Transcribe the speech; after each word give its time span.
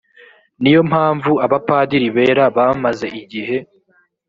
ni 0.61 0.69
yo 0.75 0.81
mpamvu 0.89 1.31
abapadiri 1.45 2.07
bera 2.15 2.45
bamaze 2.55 3.07
igihe 3.21 3.57